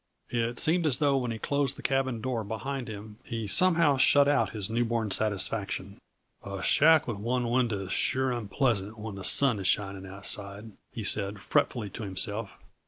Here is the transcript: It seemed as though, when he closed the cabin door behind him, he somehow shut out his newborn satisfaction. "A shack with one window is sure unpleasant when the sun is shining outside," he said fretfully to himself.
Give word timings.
It 0.31 0.57
seemed 0.57 0.87
as 0.87 0.97
though, 0.97 1.15
when 1.17 1.29
he 1.29 1.37
closed 1.37 1.77
the 1.77 1.83
cabin 1.83 2.21
door 2.21 2.43
behind 2.43 2.87
him, 2.87 3.19
he 3.23 3.45
somehow 3.45 3.97
shut 3.97 4.27
out 4.27 4.49
his 4.49 4.67
newborn 4.67 5.11
satisfaction. 5.11 5.99
"A 6.43 6.63
shack 6.63 7.07
with 7.07 7.17
one 7.17 7.47
window 7.51 7.85
is 7.85 7.91
sure 7.93 8.31
unpleasant 8.31 8.97
when 8.97 9.13
the 9.13 9.23
sun 9.23 9.59
is 9.59 9.67
shining 9.67 10.07
outside," 10.07 10.71
he 10.91 11.03
said 11.03 11.37
fretfully 11.39 11.91
to 11.91 12.01
himself. 12.01 12.49